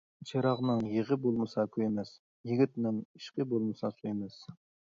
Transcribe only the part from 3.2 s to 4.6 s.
ئىشقى بولمىسا سۆيمەس.